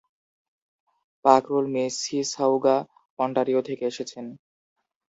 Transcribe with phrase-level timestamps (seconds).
[1.25, 2.77] Pakrul Mississauga,
[3.19, 4.25] Ontario থেকে এসেছেন।